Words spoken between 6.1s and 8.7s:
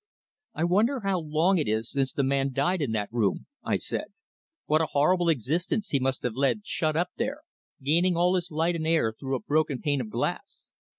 have led shut up there, gaining all his